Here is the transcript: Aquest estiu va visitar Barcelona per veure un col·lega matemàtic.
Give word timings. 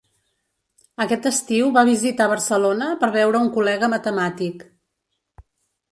Aquest 1.05 1.27
estiu 1.31 1.67
va 1.75 1.83
visitar 1.91 2.27
Barcelona 2.33 2.89
per 3.05 3.13
veure 3.19 3.45
un 3.45 3.53
col·lega 3.59 3.91
matemàtic. 3.95 4.65